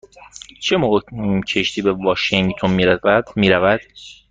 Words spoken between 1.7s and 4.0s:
به واشینگتن می رود؟